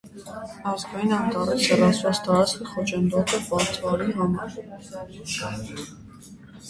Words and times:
Ազգային 0.69 1.11
անտառից 1.17 1.67
հեռացված 1.73 2.21
տարածքը 2.29 2.67
խոչընդոտ 2.71 3.35
է 3.39 3.43
պատվարի 3.51 4.09
համար։ 4.17 4.59